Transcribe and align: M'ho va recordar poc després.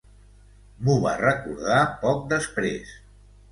M'ho 0.87 0.95
va 1.03 1.11
recordar 1.19 1.85
poc 2.07 2.27
després. 2.35 2.99